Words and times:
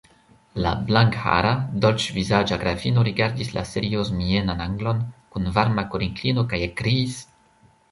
La 0.65 0.69
blankhara, 0.85 1.51
dolĉvizaĝa 1.83 2.57
grafino 2.63 3.05
rigardis 3.09 3.53
la 3.59 3.65
seriozmienan 3.73 4.65
anglon 4.67 5.05
kun 5.37 5.49
varma 5.61 5.87
korinklino 5.95 6.49
kaj 6.57 6.65
ekkriis: 6.73 7.23